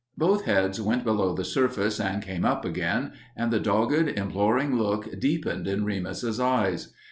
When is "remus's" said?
5.85-6.39